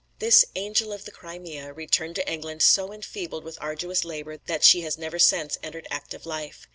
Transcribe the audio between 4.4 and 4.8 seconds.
that